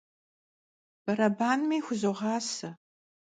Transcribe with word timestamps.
Berebanmi 1.05 1.79
xuzoğase. 1.85 2.69